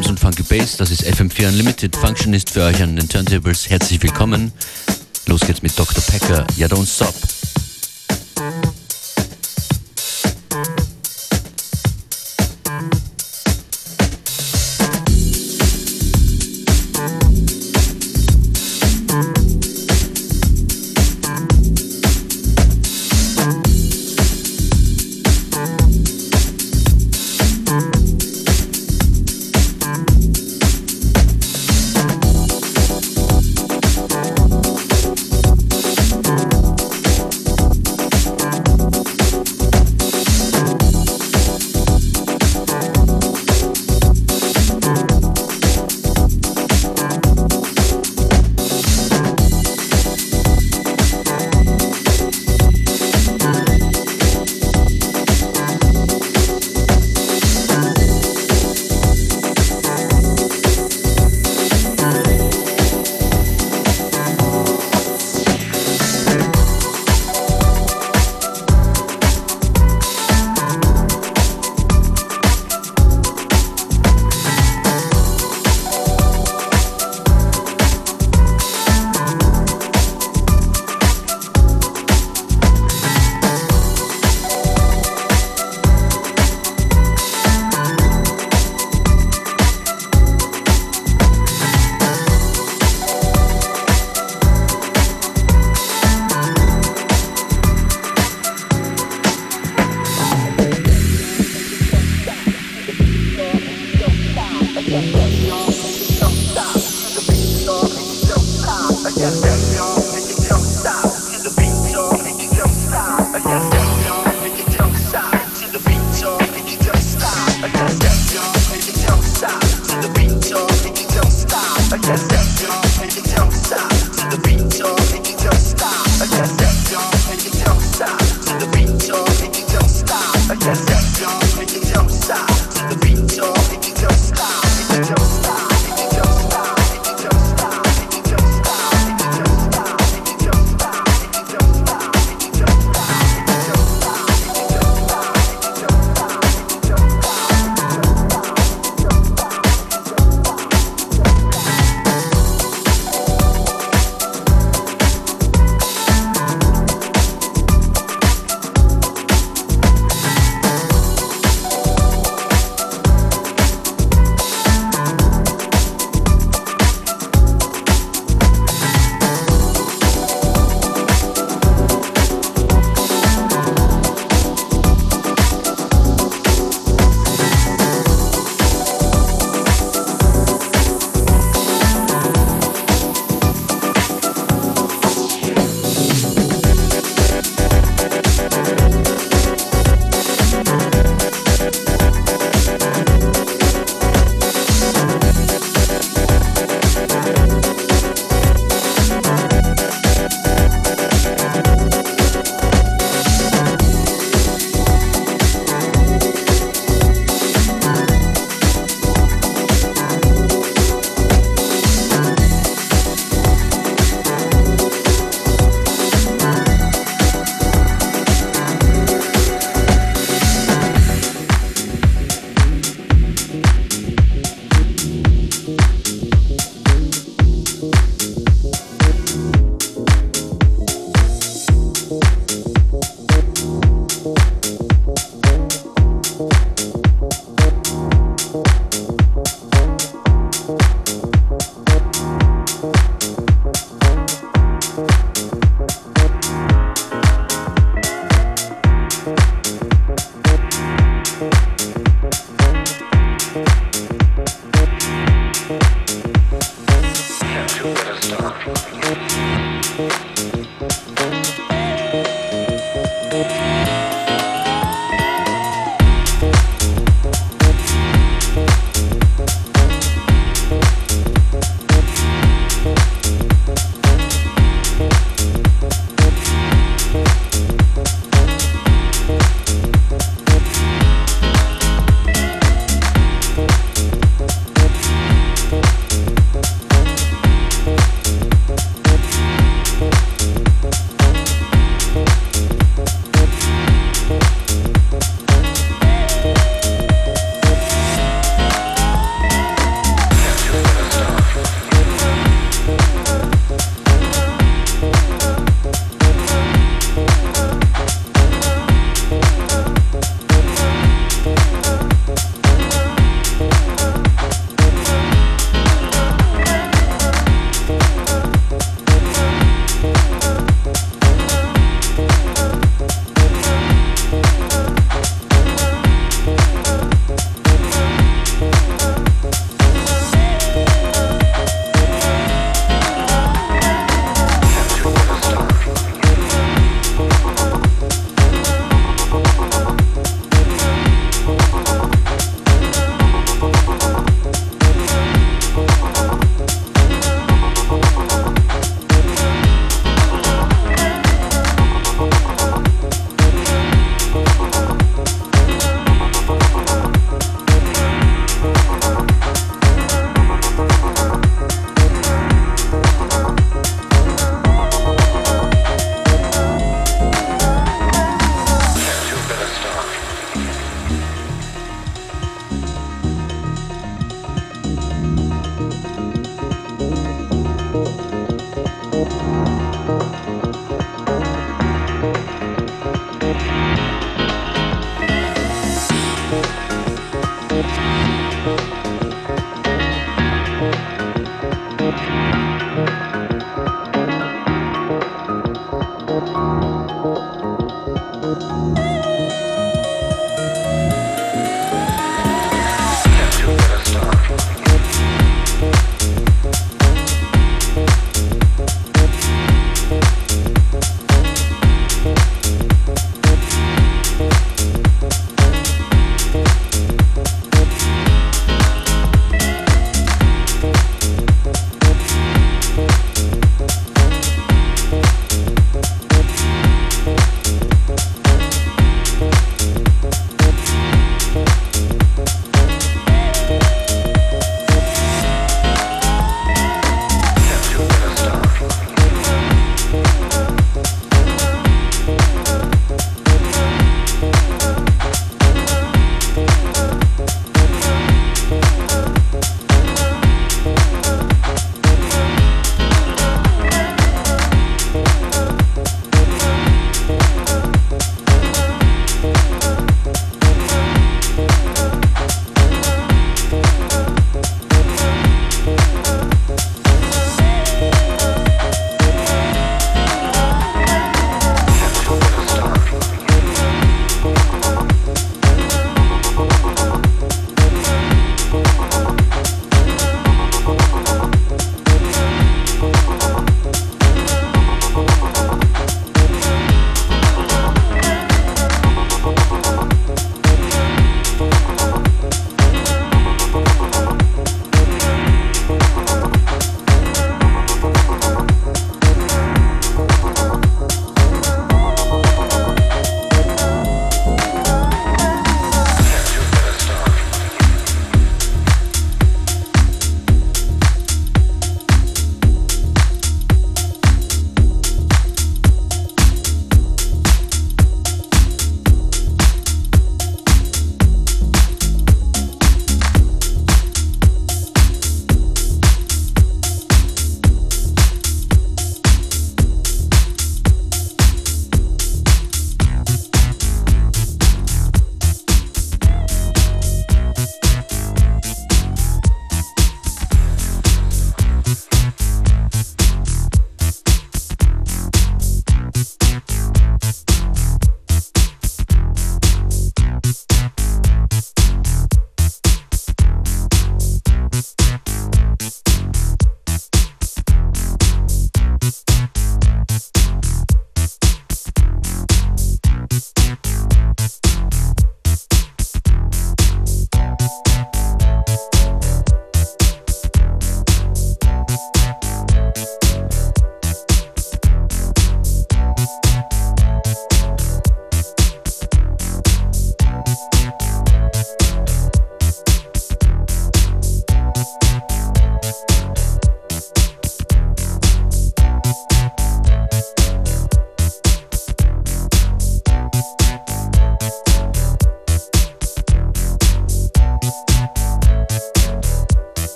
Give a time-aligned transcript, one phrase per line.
[0.00, 0.78] Drums und Funky Bass.
[0.78, 1.94] Das ist FM4 Unlimited.
[1.94, 3.68] Functionist für euch an den Turntables.
[3.68, 4.50] Herzlich willkommen.
[5.26, 6.02] Los geht's mit Dr.
[6.02, 6.46] Packer.
[6.56, 7.14] Ja, don't stop.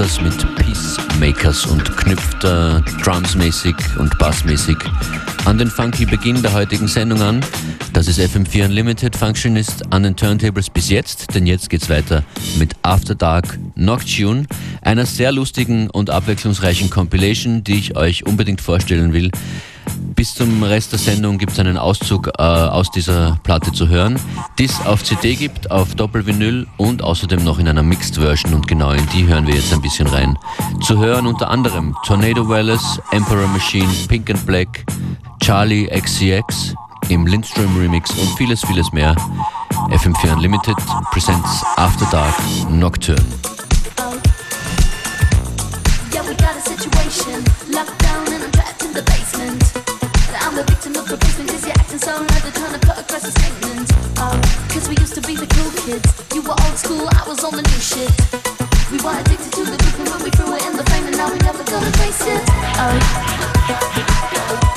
[0.00, 4.78] Masters mit Peacemakers und knüpft äh, drumsmäßig und bassmäßig
[5.44, 7.44] an den funky Beginn der heutigen Sendung an.
[7.92, 12.24] Das ist FM4 Unlimited Functionist an den Turntables bis jetzt, denn jetzt geht's weiter
[12.58, 14.46] mit After Dark Noctune,
[14.80, 19.30] einer sehr lustigen und abwechslungsreichen Compilation, die ich euch unbedingt vorstellen will.
[20.20, 24.20] Bis zum Rest der Sendung gibt es einen Auszug äh, aus dieser Platte zu hören,
[24.58, 28.68] die es auf CD gibt, auf Doppelvinyl und außerdem noch in einer Mixed Version und
[28.68, 30.36] genau in die hören wir jetzt ein bisschen rein.
[30.82, 34.84] Zu hören unter anderem Tornado Wallace, Emperor Machine, Pink and Black,
[35.42, 36.74] Charlie XCX
[37.08, 39.16] im Lindström Remix und vieles, vieles mehr.
[39.88, 40.76] FM4 Unlimited
[41.12, 42.34] presents After Dark
[42.68, 43.24] Nocturne.
[55.90, 56.34] Kids.
[56.34, 58.10] You were old school, I was on the new shit.
[58.90, 61.32] We were addicted to the rhythm, but we threw it in the flame and now
[61.32, 62.42] we never gonna trace it.
[62.82, 64.69] Oh,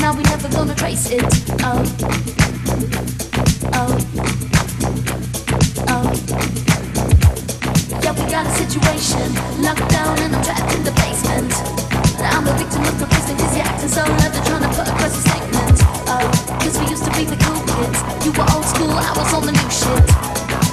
[0.00, 1.24] now we never gonna trace it.
[1.62, 1.84] Oh.
[3.72, 3.92] Oh,
[5.88, 6.06] oh.
[8.02, 9.34] Yeah, we got a situation.
[9.62, 11.52] Locked down and I'm trapped in the basement.
[12.20, 15.12] I'm a victim of replacement cause you're acting so like they're trying to put across
[15.16, 15.76] your statement.
[16.08, 16.26] Oh,
[16.60, 18.00] cause we used to be the cool kids.
[18.24, 20.04] You were old school, I was on the new shit.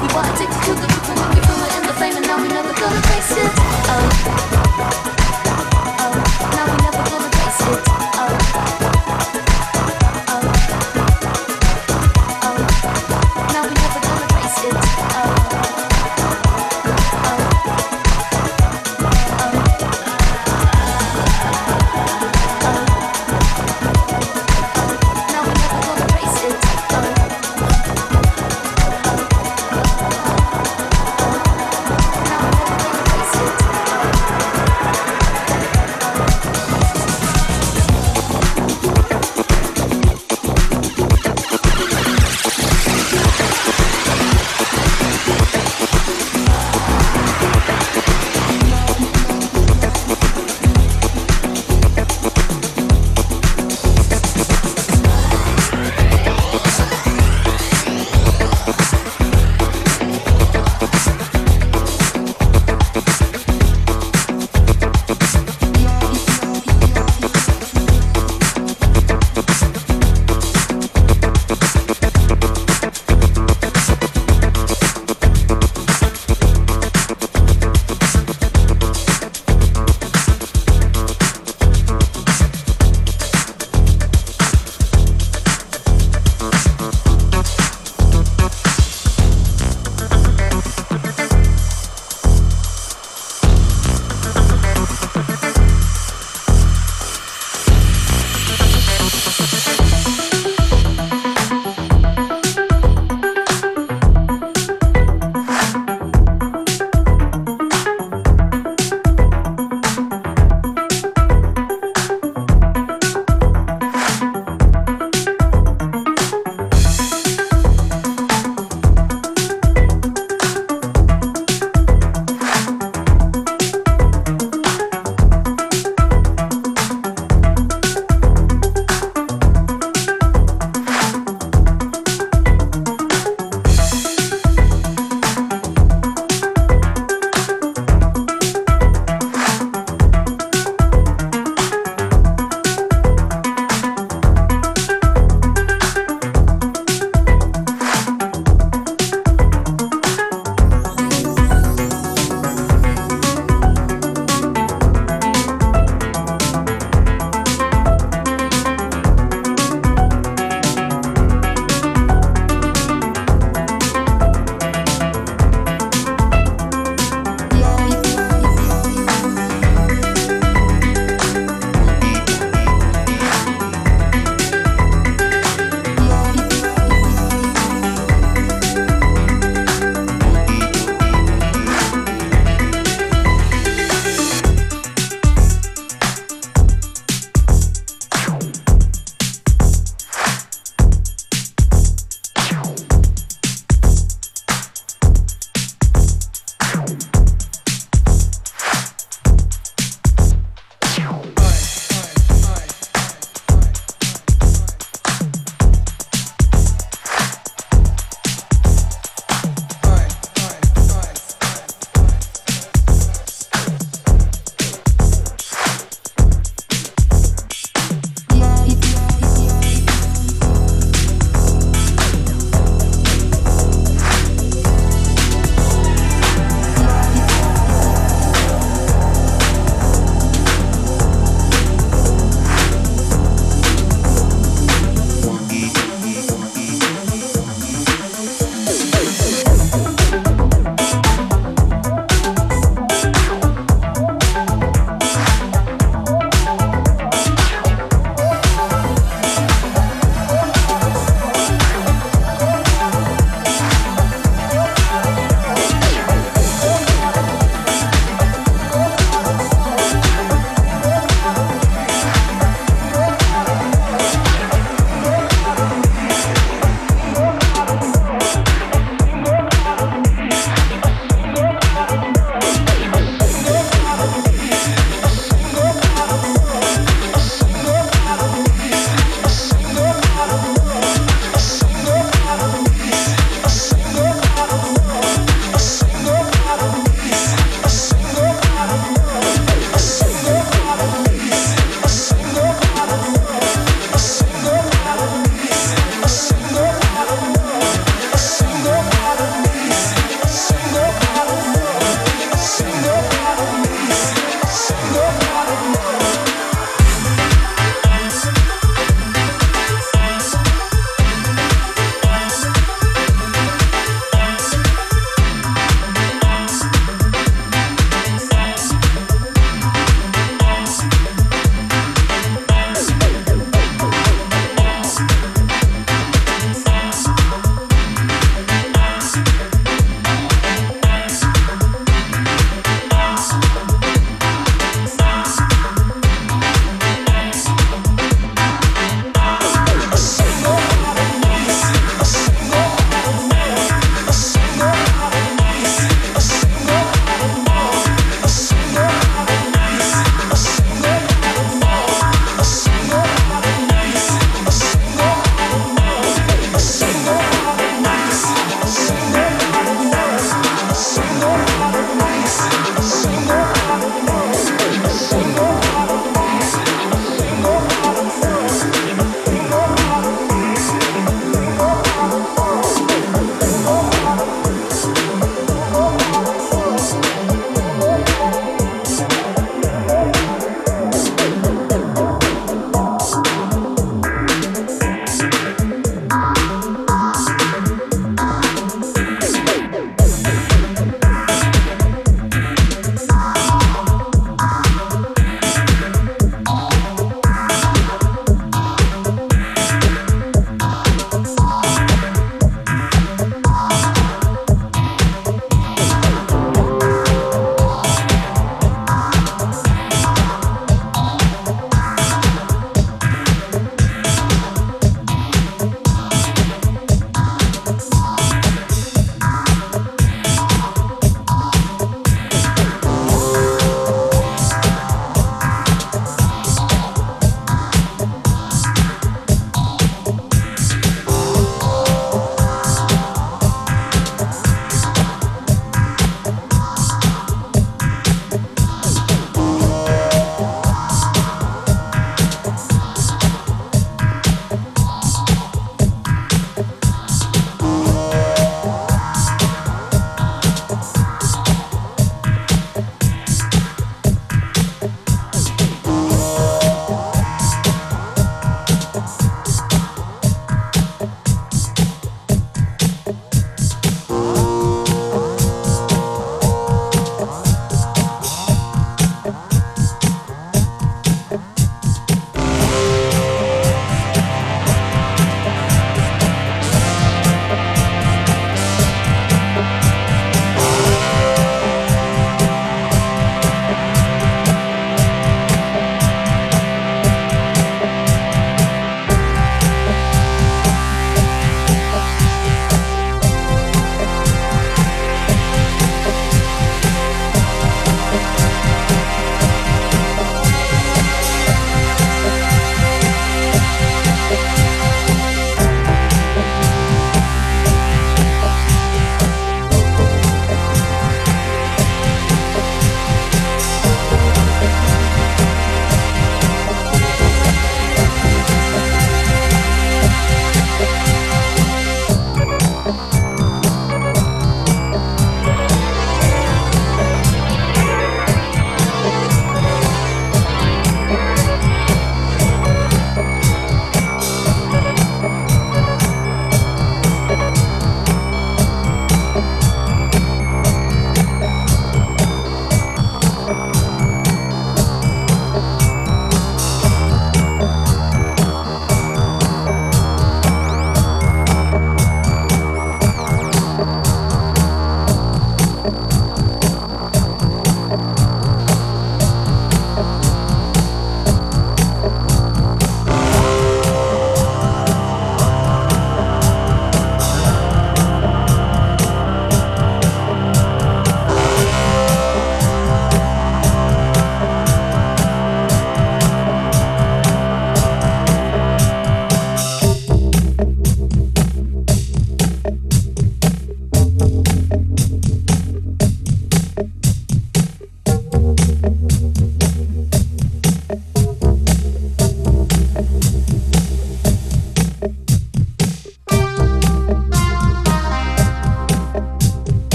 [0.00, 1.40] We were addicted to the when we
[1.76, 3.50] in the flame and now we never gonna face it.
[3.92, 5.29] Oh,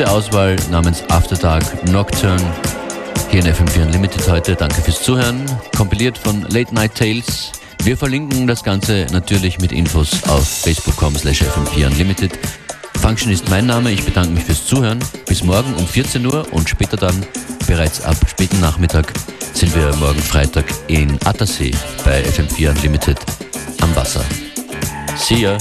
[0.00, 2.42] Bunte Auswahl namens Afterdark Nocturne
[3.30, 4.54] hier in FM4 Unlimited heute.
[4.56, 5.44] Danke fürs Zuhören.
[5.76, 7.52] Kompiliert von Late Night Tales.
[7.82, 12.32] Wir verlinken das Ganze natürlich mit Infos auf facebook.com slash FM4 Unlimited.
[12.98, 13.90] Function ist mein Name.
[13.90, 15.00] Ich bedanke mich fürs Zuhören.
[15.26, 17.26] Bis morgen um 14 Uhr und später dann,
[17.66, 19.12] bereits ab späten Nachmittag,
[19.52, 21.72] sind wir morgen Freitag in Attersee
[22.06, 23.18] bei FM4 Unlimited
[23.82, 24.24] am Wasser.
[25.18, 25.58] See ya!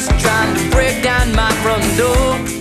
[0.00, 2.57] just trying to break down my front door.